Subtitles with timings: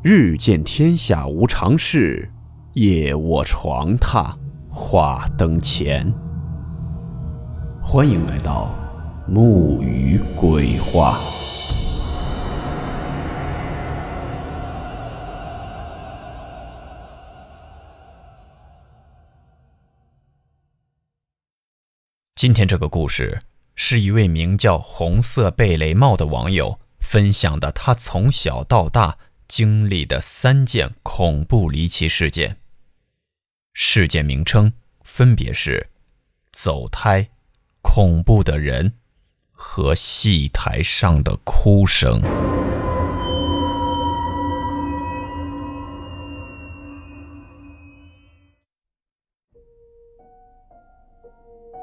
[0.00, 2.30] 日见天下无常事，
[2.74, 4.32] 夜卧床榻
[4.70, 6.14] 话灯前。
[7.82, 8.72] 欢迎来到
[9.26, 11.18] 木鱼鬼话。
[22.36, 23.42] 今天这个故事
[23.74, 29.18] 是一位名叫“红色贝雷帽”的网友分享的，他从小到大。
[29.48, 32.58] 经历的三件恐怖离奇事件。
[33.72, 35.88] 事件名称分别是：
[36.52, 37.28] 走胎、
[37.82, 38.92] 恐怖的人
[39.50, 42.20] 和戏台上的哭声。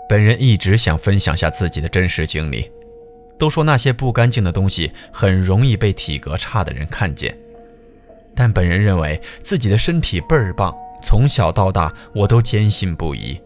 [0.07, 2.71] 本人一直想分享下自己的真实经历。
[3.37, 7.37] 都说那些不干净的东西很容易被体格差的人看见。
[8.35, 13.41] 但本人认为自己的身体倍儿棒，从小到大我都坚信不疑。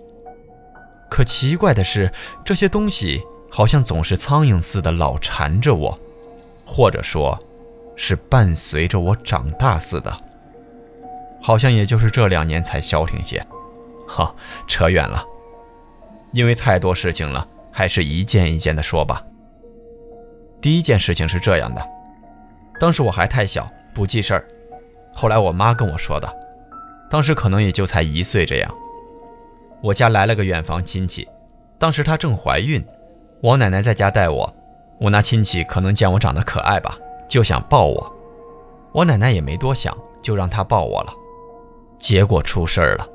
[1.09, 2.12] 可奇怪的是，
[2.44, 6.00] 这些东西好像总是苍蝇似的老缠着我，
[6.66, 7.38] 或者说，
[7.95, 10.16] 是伴随着我长大似的。
[11.42, 13.45] 好像也就是这两年才消停些。
[14.08, 14.36] 哈，
[14.67, 15.23] 扯远了，
[16.32, 19.23] 因为太多事情了，还是一件一件的说吧。
[20.62, 21.88] 第一件事情是这样的，
[22.80, 24.45] 当时我还太小，不记事儿。
[25.13, 26.29] 后来我妈跟我说的，
[27.09, 28.75] 当时可能也就才一岁这样。
[29.81, 31.27] 我家来了个远房亲戚，
[31.77, 32.85] 当时她正怀孕，
[33.41, 34.53] 我奶奶在家带我。
[34.99, 38.15] 我那亲戚可能见我长得可爱吧，就想抱我。
[38.91, 41.13] 我奶奶也没多想，就让他抱我了。
[41.97, 43.07] 结果出事儿了。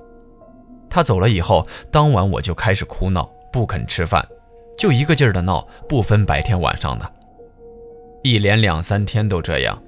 [0.88, 4.26] 他走了以后，当晚我就开始哭闹，不肯吃饭，
[4.78, 7.12] 就一个劲儿的闹，不分白天晚上的，
[8.22, 9.78] 一连两三天都这样。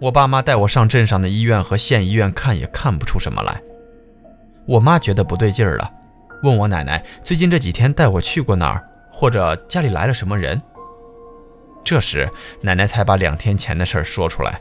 [0.00, 3.60] 我爸妈带我上镇上的医院和县医院看，也看不出什么来。
[4.64, 5.92] 我妈觉得不对劲儿了，
[6.42, 10.60] 问我奶奶最近这几天带我去过哪儿，或者家里来了什么人。
[11.84, 12.30] 这时
[12.62, 14.58] 奶奶才把两天前的事儿说出来。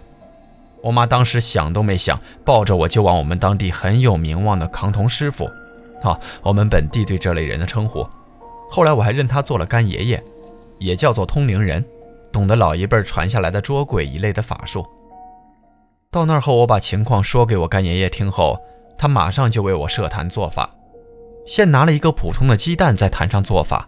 [0.82, 5.46] 我妈当时想都没想，抱着我就往我们当地很有名望的扛铜师傅，
[6.04, 8.06] 啊，我们本地对这类人的称呼。
[8.70, 10.22] 后来我还认他做了干爷爷，
[10.80, 11.84] 也叫做通灵人，
[12.30, 14.86] 懂得老一辈传下来的捉鬼一类的法术。
[16.12, 18.60] 到那儿后，我把情况说给我干爷爷听后，
[18.98, 20.68] 他马上就为我设坛做法。
[21.46, 23.88] 先拿了一个普通的鸡蛋在坛上做法，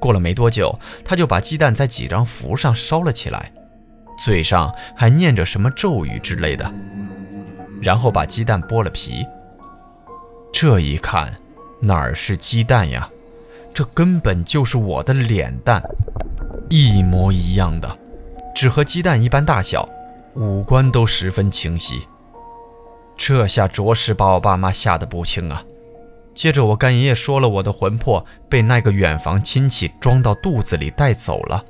[0.00, 0.74] 过了没多久，
[1.04, 3.52] 他就把鸡蛋在几张符上烧了起来，
[4.18, 6.72] 嘴上还念着什么咒语之类的，
[7.82, 9.26] 然后把鸡蛋剥了皮。
[10.54, 11.34] 这一看，
[11.80, 13.06] 哪儿是鸡蛋呀？
[13.74, 15.82] 这根本就是我的脸蛋，
[16.70, 17.98] 一模一样的，
[18.54, 19.86] 只和鸡蛋一般大小。
[20.34, 22.06] 五官都十分清晰，
[23.16, 25.62] 这下着实把我爸妈吓得不轻啊。
[26.34, 31.62] 接着我干爷爷说了，我的魂魄被那个远房亲戚装到肚子里带走了，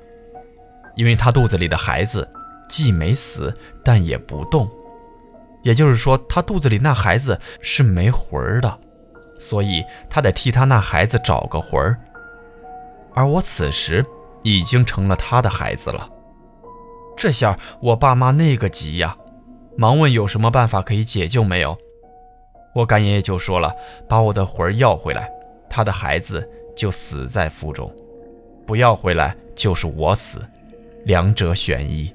[0.95, 2.29] 因为他肚子里的孩子
[2.69, 3.53] 既没死，
[3.85, 4.71] 但也不动，
[5.65, 8.79] 也就是说他肚子里那孩子是没魂儿的，
[9.41, 11.99] 所以他得替他那孩子找个魂儿，
[13.13, 14.07] 而我此时
[14.45, 16.09] 已经成了他的孩子了。
[17.17, 19.17] 这下我爸妈那个急呀，
[19.77, 21.77] 忙问有什么办法可以解救没有？
[22.75, 23.75] 我干爷爷就说了，
[24.09, 25.31] 把我的魂要回来，
[25.69, 27.87] 他的孩子就死在腹中；
[28.67, 30.45] 不要回来就是我死，
[31.05, 32.13] 两者选一。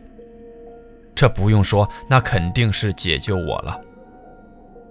[1.16, 3.80] 这不用说，那肯定是解救我了。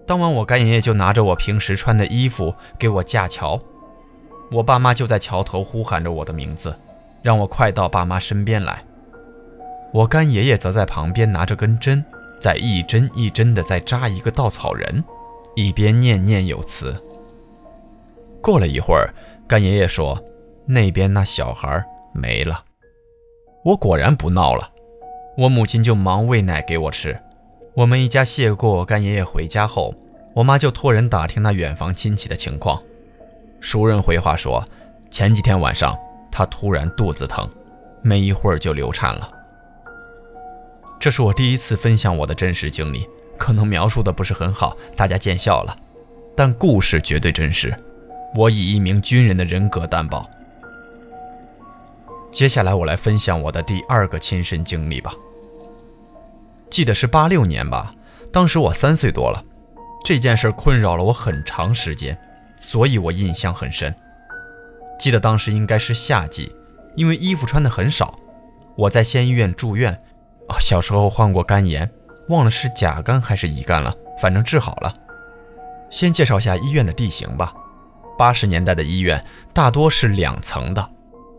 [0.07, 3.61] 当晚我干爷爷就拿着我平时穿的衣服给我架桥，
[4.53, 6.77] 我爸妈就在桥头呼喊着我的名字，
[7.23, 8.85] 让我快到爸妈身边来。
[9.93, 12.05] 我干爷爷则在旁边拿着根针，
[12.41, 15.03] 在一针一针的在扎一个稻草人，
[15.55, 16.95] 一边念念有词。
[18.43, 19.13] 过了一会儿，
[19.49, 20.23] 干爷爷说
[20.67, 22.65] ：“那边那小孩没了。”
[23.65, 24.71] 我果然不闹了，
[25.37, 27.19] 我母亲就忙喂奶给我吃。
[27.75, 29.95] 我们一家谢过干爷爷回家后，
[30.35, 32.81] 我妈就托人打听那远房亲戚的情况。
[33.61, 34.65] 熟人回话说，
[35.11, 35.99] 前几天晚上
[36.31, 37.49] 她突然肚子疼，
[38.03, 39.33] 没一会儿就流产了。
[40.99, 45.77] 这是我第一次分享我的真实经历，可能描述的不是很好，大家见笑了。
[46.35, 47.75] 但故事绝对真实，
[48.35, 50.29] 我以一名军人的人格担保。
[52.33, 55.15] 接下来我来分享我的第二个亲身经历吧。
[56.69, 57.95] 记得是八六年吧，
[58.33, 59.43] 当时我三岁多了，
[60.05, 62.19] 这件事困扰了我很长时间，
[62.59, 63.95] 所以我印象很深。
[64.99, 66.53] 记得当时应该是夏季，
[66.97, 68.19] 因为衣服穿的很少，
[68.77, 69.99] 我在县医院住院。
[70.49, 71.89] 哦，小时候患过肝炎，
[72.29, 74.95] 忘了是甲肝还是乙肝了，反正治好了。
[75.91, 77.53] 先介绍下医院的地形吧。
[78.19, 79.23] 八十年代的医院
[79.53, 80.91] 大多是两层的，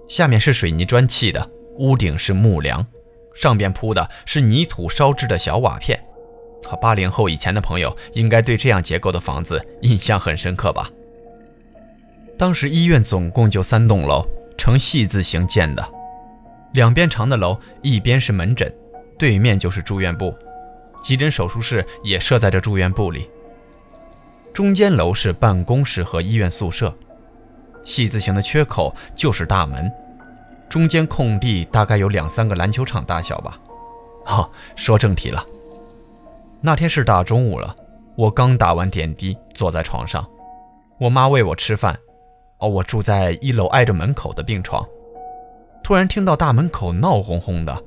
[0.08, 2.86] 下面是水泥砖砌的，屋顶是木梁，
[3.34, 6.02] 上边铺的是泥土烧制的小瓦片。
[6.82, 10.90] 八零后以前的朋友应该对这样结构的房子印象很深刻吧？
[12.38, 14.26] 当时医院总共就三栋楼，
[14.58, 15.88] 呈细字形建的，
[16.74, 18.72] 两边长的楼，一边是门诊，
[19.18, 20.34] 对面就是住院部，
[21.02, 23.30] 急诊手术室也设在这住院部里。
[24.54, 26.94] 中间楼是办公室和医院宿舍，
[27.84, 29.92] 细字形的缺口就是大门，
[30.68, 33.60] 中间空地大概有两三个篮球场大小吧。
[34.26, 35.46] 好，说正题了。
[36.60, 37.76] 那天是大中午了，
[38.16, 40.28] 我刚打完点滴，坐在床上，
[41.00, 41.98] 我妈喂我吃饭。
[42.60, 44.84] 哦，我住在一楼挨着门口的病床，
[45.84, 47.84] 突然听到大门口闹哄哄的，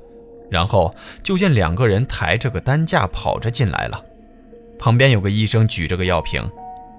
[0.51, 0.93] 然后
[1.23, 4.03] 就见两个人抬着个担架跑着进来了，
[4.77, 6.47] 旁边有个医生举着个药瓶，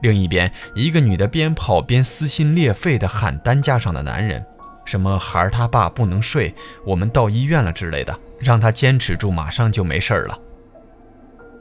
[0.01, 4.43] 另一边一个女的边跑边撕心裂肺地喊担架上的男人，
[4.87, 6.55] 什么孩儿他爸不能睡，
[6.87, 10.39] 我们到医院了之类的，让他坚持住，马上就没事了。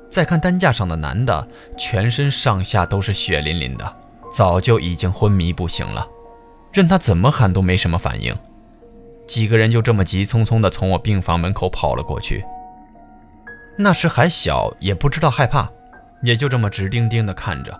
[0.10, 1.48] 再看担架上的男的，
[1.78, 3.98] 全身上下都是血淋淋的。
[4.32, 6.08] 早就已经昏迷不醒了，
[6.72, 8.34] 任他怎么喊都没什么反应。
[9.32, 12.44] 几个人就这么急匆匆地从我病房门口跑了过去。
[13.78, 15.72] 那时还小，也不知道害怕，
[16.22, 17.72] 也就这么直盯盯地看着。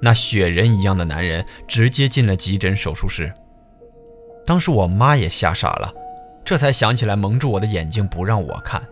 [0.00, 3.30] 那雪人一样的男人直接进了急诊手术室。
[4.46, 5.92] 当时我妈也吓傻了，
[6.42, 8.82] 这才想起来蒙住我的眼睛不让我看。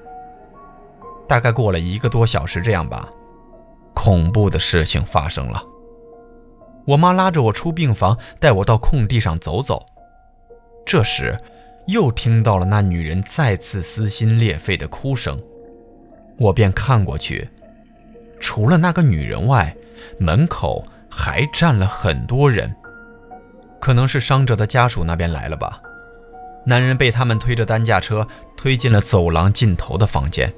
[1.26, 3.08] 大概过了一个多小时这样吧，
[3.94, 5.64] 恐怖的事情发生了。
[6.84, 9.82] 我妈拉着我出病房，带我到空地上走走。
[10.84, 11.34] 这时，
[11.86, 15.38] 又听到了那女人再次撕心裂肺的哭声，
[16.38, 17.48] 我便看过去，
[18.40, 19.74] 除了那个女人外，
[20.18, 22.74] 门口还站了很多人，
[23.80, 25.80] 可能是伤者的家属那边来了吧。
[26.64, 28.26] 男人被他们推着担架车
[28.56, 30.50] 推进了走廊尽头的房间。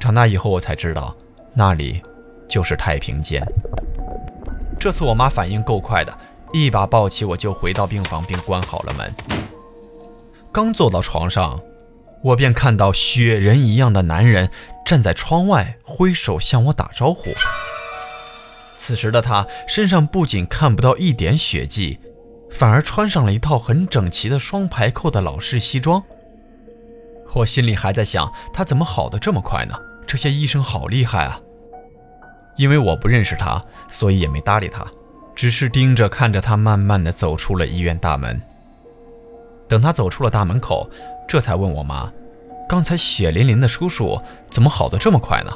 [0.00, 1.16] 长大以后，我才知道，
[1.54, 2.02] 那里
[2.48, 3.40] 就是太平间。
[4.78, 6.12] 这次我妈反应够快的，
[6.52, 9.14] 一把抱起我就回到病房，并关好了门。
[10.56, 11.60] 刚坐到床上，
[12.22, 14.50] 我便看到雪人一样的男人
[14.86, 17.30] 站在窗外，挥手向我打招呼。
[18.78, 21.98] 此时的他身上不仅看不到一点血迹，
[22.50, 26.02] 反而穿上了一套很整齐的双排扣的老式西装。
[27.34, 29.78] 我心里还在想，他怎么好的这么快呢？
[30.06, 31.38] 这些医生好厉害啊！
[32.56, 34.86] 因为我不认识他，所以也没搭理他，
[35.34, 38.40] 只是盯着看着他慢慢的走出了医院大门。
[39.68, 40.88] 等他走出了大门口，
[41.28, 42.10] 这才问我妈
[42.68, 44.18] ：“刚才血淋淋的叔叔
[44.50, 45.52] 怎么好的这么快呢？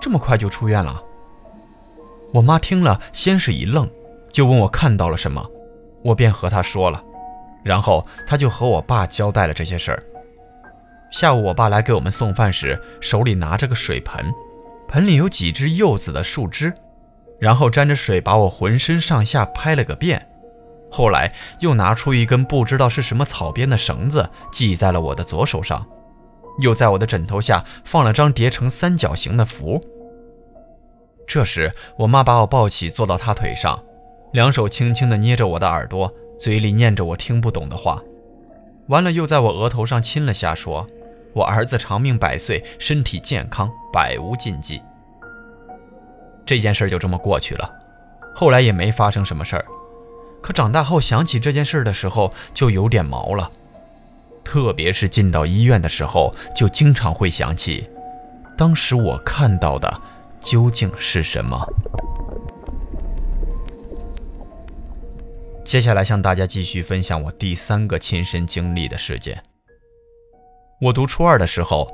[0.00, 1.02] 这么快就出院了？”
[2.34, 3.88] 我妈听了，先是一愣，
[4.32, 5.46] 就问我看到了什么，
[6.02, 7.02] 我便和她说了，
[7.62, 10.02] 然后她就和我爸交代了这些事儿。
[11.10, 14.32] 下午我爸来给我们送饭时，手里拿着个水盆。
[14.88, 16.72] 盆里有几只柚子的树枝，
[17.38, 20.26] 然后沾着水把我浑身上下拍了个遍，
[20.92, 25.84] 后来又拿出一根不知道是什么草编的绳子系在了我的左手上，
[26.58, 29.82] 又在我的枕头下放了张叠成三角形的符。
[31.26, 33.82] 这时我妈把我抱起坐到她腿上，
[34.34, 37.98] 两手轻轻地捏着我的耳朵，嘴里念着我听不懂的话，
[38.88, 40.86] 完了又在我额头上亲了下，说。
[41.34, 44.82] 我儿子长命百岁，身体健康，百无禁忌。
[46.44, 47.72] 这件事就这么过去了，
[48.34, 49.64] 后来也没发生什么事儿。
[50.42, 53.50] 可长大后想起这件事的时候，就有点毛了。
[54.44, 57.88] 特别是进到医院的时候，就经常会想起，
[58.58, 60.02] 当时我看到的
[60.40, 61.64] 究竟是什么。
[65.64, 69.40] 接下来向大家继续分享我第三个亲身经历的事件。
[70.80, 71.88] 我读初二的时候，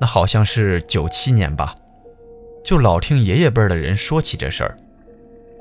[0.00, 1.76] 那好像是九七年吧，
[2.64, 4.76] 就老听爷爷辈的人说起这事儿。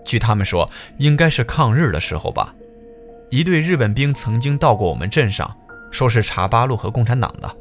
[0.10, 2.52] 据他们说，应该是抗日的时候吧，
[3.30, 5.56] 一队日本兵曾经到过我们镇上，
[5.92, 7.56] 说是查八路和共产党的。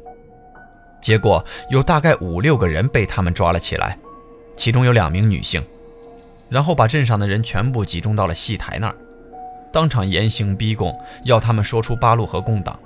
[0.99, 3.95] 结果有大概五六个人被他们抓了起来，
[4.55, 5.63] 其中有两名女性，
[6.49, 8.95] 然后把镇上的人全部集中到了戏台那儿，
[9.71, 10.91] 当场严刑逼供，
[11.25, 12.79] 要他们说出八路和共党。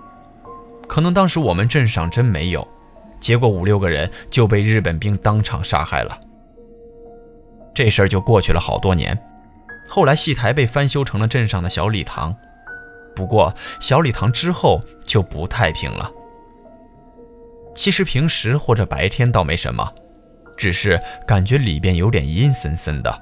[0.90, 2.68] 可能当时我们镇上真没有，
[3.22, 6.20] 结果五六个人就被日本兵当场杀害了。
[7.74, 9.18] 这事儿就过去了好多年，
[9.88, 12.36] 后来戏台被翻修成了镇上的小礼堂，
[13.16, 16.12] 不过小礼堂之后就不太平了。
[17.76, 19.94] 其实平时或者白天倒没什么，
[20.58, 23.22] 只是感觉里边有点阴森森的。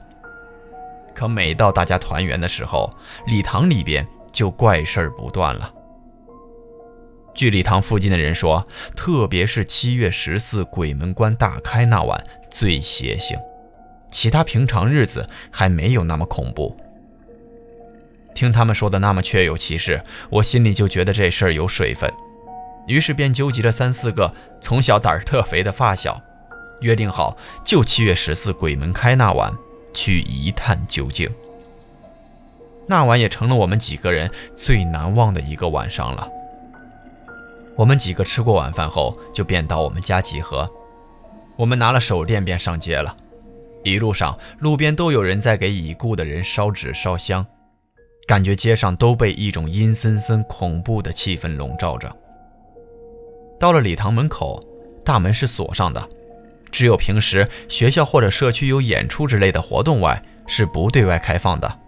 [1.13, 2.89] 可每到大家团圆的时候，
[3.27, 5.74] 礼堂里边就怪事儿不断了。
[7.34, 8.65] 据礼堂附近的人说，
[8.96, 13.38] 特别是七月十四鬼门关大开那晚最邪性，
[14.12, 16.77] 其他平常日子还没有那么恐怖。
[18.36, 22.12] 听他们说的那么确有其事，我心里就觉得这事儿有水分，
[22.88, 26.22] 于是便纠集了三四个从小胆儿特肥的发小，
[26.82, 29.53] 约定好就七月十四鬼门开那晚
[29.94, 31.30] 去一探究竟。
[32.88, 36.27] 那晚也成了我们几个人最难忘的一个晚上了。
[37.75, 40.70] 我们几个吃过晚饭后，就便到我们家集合。
[41.58, 43.15] 我们拿了手电便上街了。
[43.84, 47.46] 一路上，路边都有人在给已故的人烧纸烧香。
[48.28, 52.16] 感觉街上都被一种阴森森、恐怖的气氛笼罩着。
[53.60, 54.64] 到了礼堂门口，
[55.04, 56.10] 大门是锁上的，
[56.72, 61.80] 只有平时学校或者社区有演出之类的活动外，是不对外开放的。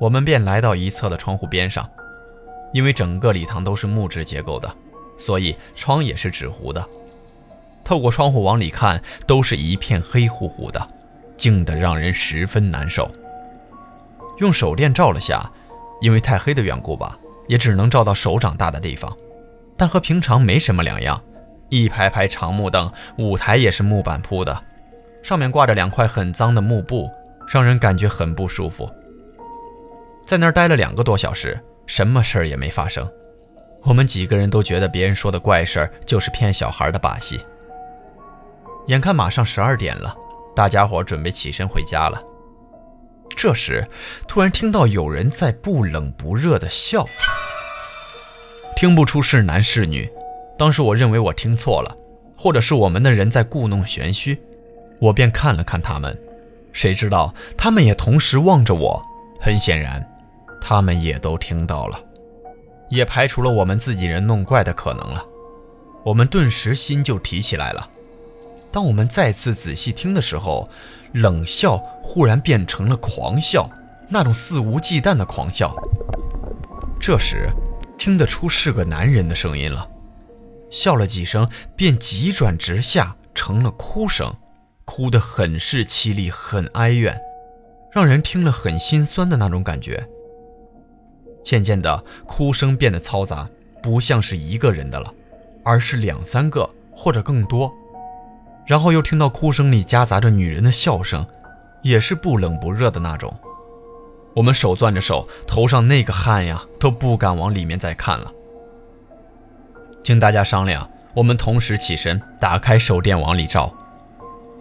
[0.00, 1.88] 我们便来到一侧的窗户边上，
[2.72, 4.72] 因为整个礼堂都是木质结构的，
[5.16, 6.88] 所以窗也是纸糊的。
[7.88, 10.88] 透过窗户往里看，都是一片黑乎乎的，
[11.38, 13.10] 静得让人十分难受。
[14.40, 15.50] 用手电照了下，
[16.02, 19.16] 因为太黑的缘故吧，也只能照到手掌大的地方，
[19.74, 21.18] 但和平常没什么两样。
[21.70, 24.62] 一排排长木凳，舞台也是木板铺的，
[25.22, 27.08] 上面挂着两块很脏的幕布，
[27.50, 28.86] 让人感觉很不舒服。
[30.26, 33.10] 在那儿待了两个多小时，什么事儿也没发生。
[33.82, 37.40] 我们几个人都觉得别人说的怪事儿就是骗小孩的把戏。
[38.88, 40.16] 眼看马上十二点了，
[40.56, 42.22] 大家伙准备起身回家了。
[43.36, 43.86] 这时，
[44.26, 47.04] 突然听到有人在不冷不热的笑，
[48.74, 50.10] 听不出是男是女。
[50.58, 51.94] 当时我认为我听错了，
[52.34, 54.40] 或者是我们的人在故弄玄虚，
[54.98, 56.18] 我便看了看他们，
[56.72, 59.02] 谁知道他们也同时望着我。
[59.38, 60.02] 很显然，
[60.62, 62.00] 他们也都听到了，
[62.88, 65.22] 也排除了我们自己人弄怪的可能了。
[66.04, 67.86] 我们顿时心就提起来了。
[68.78, 70.70] 当我们再次仔细听的时候，
[71.14, 73.68] 冷笑忽然变成了狂笑，
[74.08, 75.74] 那种肆无忌惮的狂笑。
[77.00, 77.50] 这时，
[77.98, 79.90] 听得出是个男人的声音了，
[80.70, 84.32] 笑了几声，便急转直下，成了哭声，
[84.84, 87.20] 哭得很是凄厉，很哀怨，
[87.90, 90.08] 让人听了很心酸的那种感觉。
[91.42, 93.50] 渐渐的，哭声变得嘈杂，
[93.82, 95.12] 不像是一个人的了，
[95.64, 97.74] 而是两三个或者更多。
[98.68, 101.26] 然后又听到哭声里夹杂着女人的笑声，
[101.82, 103.34] 也是不冷不热的那种。
[104.34, 108.30] 我们手攥着手，头上那个汗呀，都不敢往里面再看了。
[110.02, 113.74] 经大家商量，我们同时起身，打开手电往里照。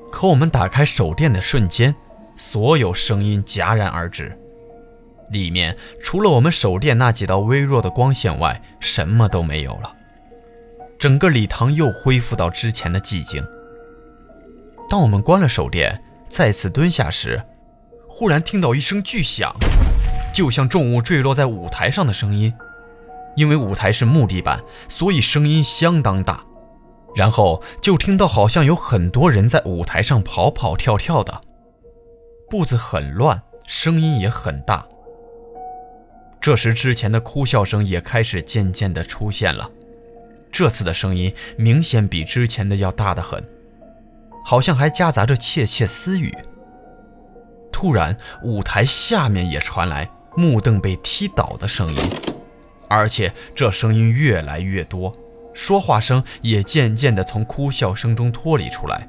[0.09, 1.93] 可我们打开手电的瞬间，
[2.37, 4.39] 所有声音戛然而止，
[5.31, 9.93] 里面除了我们手电那几道微弱的光线外，什么都没有了。
[10.97, 13.45] 整个礼堂又恢复到之前的寂静。
[14.89, 17.41] 当我们关了手电，再次蹲下时，
[18.07, 19.53] 忽然听到一声巨响，
[20.33, 22.53] 就像重物坠落在舞台上的声音。
[23.35, 26.43] 因为舞台是木地板，所以声音相当大。
[27.15, 31.41] 然后就听到好像有很多人在舞台上跑跑跳跳的，
[32.49, 34.85] 步子很乱，声音也很大。
[36.39, 39.69] 这时之前的哭笑声也开始渐渐地出现了，
[40.51, 43.43] 这次的声音明显比之前的要大得很。
[44.49, 46.33] 好像还夹杂着窃窃私语。
[47.69, 52.01] 突然，舞台下面也传来木凳被踢倒的声音，
[52.87, 55.13] 而且这声音越来越多，
[55.53, 59.05] 说话声也渐渐地从哭笑声中脱离出来。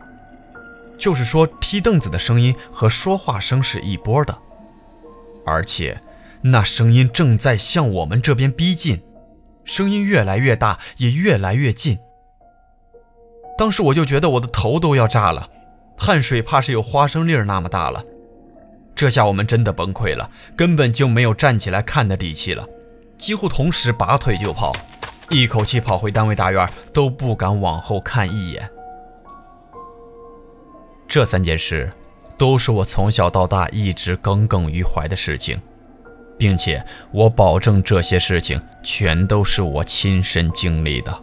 [0.96, 4.36] 就是说，踢凳子的声音和说话声是一波的，
[5.46, 6.00] 而且
[6.40, 9.00] 那声音正在向我们这边逼近，
[9.64, 12.00] 声音越来越大，也越来越近。
[13.58, 15.48] 当时我就觉得我的头都要炸了，
[15.96, 18.00] 汗水怕是有花生粒儿那么大了。
[18.94, 22.64] 这下我们真的崩溃了，根本就没有站起来看的底气了，
[23.16, 24.72] 几乎同时拔腿就跑，
[25.28, 28.70] 一口气跑回单位大院，都不敢往后看一眼。
[31.08, 31.92] 这三件事，
[32.36, 35.60] 都是我从小到大一直耿耿于怀的事情，
[36.38, 41.22] 并且我保证这些事情全都是我亲身经历的。